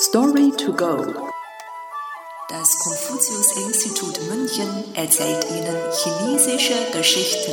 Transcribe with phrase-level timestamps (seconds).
[0.00, 0.96] Story to go.
[2.48, 7.52] Das Konfuzius-Institut München erzählt Ihnen chinesische Geschichten.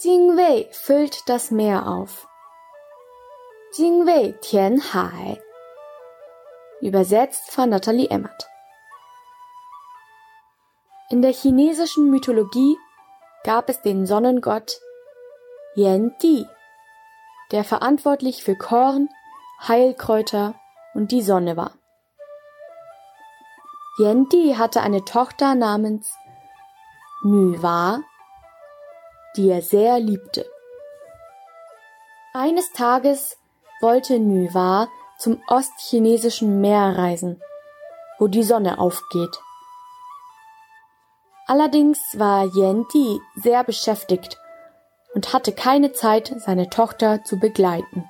[0.00, 2.26] Jingwei füllt das Meer auf.
[3.74, 5.40] Jingwei Tianhai.
[6.80, 8.48] Übersetzt von Nathalie Emmert.
[11.08, 12.76] In der chinesischen Mythologie
[13.44, 14.80] gab es den Sonnengott
[15.76, 16.46] Yan Di,
[17.50, 19.08] der verantwortlich für Korn,
[19.66, 20.54] Heilkräuter
[20.94, 21.72] und die Sonne war.
[23.98, 26.12] Yan Di hatte eine Tochter namens
[27.22, 28.00] Nü Wa,
[29.36, 30.50] die er sehr liebte.
[32.32, 33.38] Eines Tages
[33.80, 34.88] wollte Nü Wa
[35.18, 37.40] zum ostchinesischen Meer reisen,
[38.18, 39.38] wo die Sonne aufgeht.
[41.46, 44.38] Allerdings war Yan Di sehr beschäftigt
[45.14, 48.08] und hatte keine Zeit, seine Tochter zu begleiten.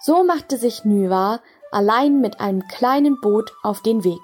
[0.00, 1.40] So machte sich Nywa
[1.72, 4.20] allein mit einem kleinen Boot auf den Weg.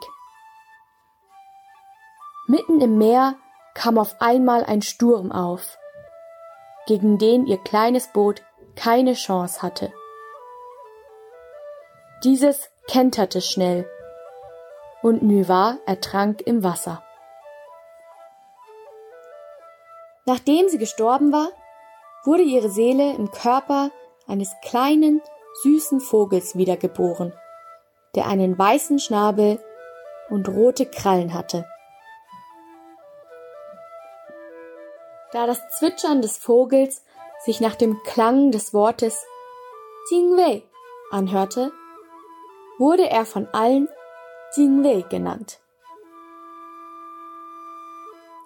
[2.47, 3.37] Mitten im Meer
[3.75, 5.79] kam auf einmal ein Sturm auf,
[6.86, 8.42] gegen den ihr kleines Boot
[8.77, 9.92] keine Chance hatte.
[12.25, 13.89] Dieses kenterte schnell
[15.03, 17.03] und Nywa ertrank im Wasser.
[20.31, 21.48] Nachdem sie gestorben war,
[22.23, 23.91] wurde ihre Seele im Körper
[24.28, 25.20] eines kleinen,
[25.64, 27.33] süßen Vogels wiedergeboren,
[28.14, 29.58] der einen weißen Schnabel
[30.28, 31.67] und rote Krallen hatte.
[35.33, 37.05] Da das Zwitschern des Vogels
[37.45, 39.27] sich nach dem Klang des Wortes
[40.12, 40.62] Jingwei
[41.11, 41.73] anhörte,
[42.78, 43.89] wurde er von allen
[44.55, 45.58] Jingwei genannt.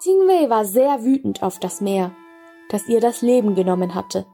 [0.05, 2.15] Jingwei war sehr wütend auf das Meer,
[2.69, 4.27] das ihr das Leben genommen hatte,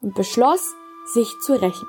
[0.00, 1.86] und beschloss, sich zu rächen.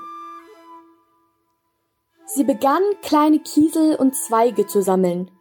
[2.25, 5.31] Sie begann, kleine Kiesel und Zweige zu sammeln,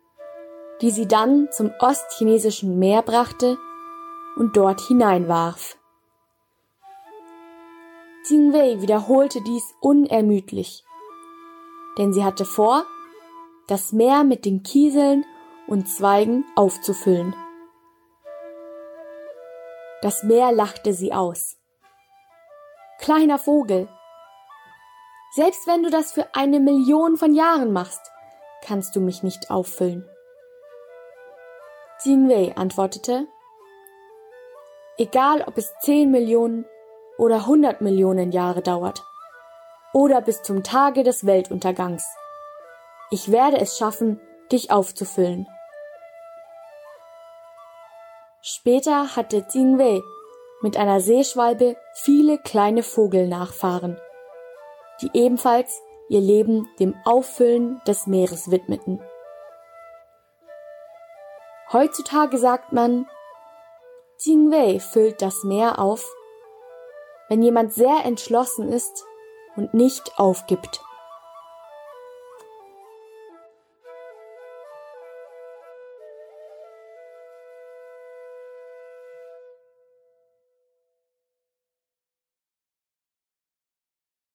[0.80, 3.58] die sie dann zum ostchinesischen Meer brachte
[4.36, 5.76] und dort hineinwarf.
[8.28, 10.84] Jingwei wiederholte dies unermüdlich,
[11.98, 12.84] denn sie hatte vor,
[13.66, 15.24] das Meer mit den Kieseln
[15.66, 17.34] und Zweigen aufzufüllen.
[20.02, 21.58] Das Meer lachte sie aus.
[22.98, 23.88] Kleiner Vogel,
[25.32, 28.00] selbst wenn du das für eine Million von Jahren machst,
[28.64, 30.08] kannst du mich nicht auffüllen.
[32.04, 33.26] Wei antwortete,
[34.96, 36.64] egal ob es zehn Millionen
[37.18, 39.04] oder hundert Millionen Jahre dauert,
[39.92, 42.04] oder bis zum Tage des Weltuntergangs,
[43.10, 45.46] ich werde es schaffen, dich aufzufüllen.
[48.42, 50.02] Später hatte Wei
[50.62, 54.00] mit einer Seeschwalbe viele kleine Vogelnachfahren,
[55.02, 59.02] die ebenfalls ihr Leben dem Auffüllen des Meeres widmeten.
[61.70, 63.06] Heutzutage sagt man,
[64.24, 66.10] Wei füllt das Meer auf,
[67.28, 69.04] wenn jemand sehr entschlossen ist
[69.56, 70.82] und nicht aufgibt.